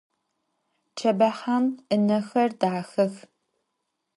Çebexhan 0.97 1.65
ınexer 1.93 2.49
daxex. 2.59 3.13